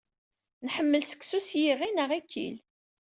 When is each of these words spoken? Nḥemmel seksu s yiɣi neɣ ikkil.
Nḥemmel 0.65 1.03
seksu 1.05 1.39
s 1.47 1.49
yiɣi 1.61 1.89
neɣ 1.91 2.09
ikkil. 2.19 2.57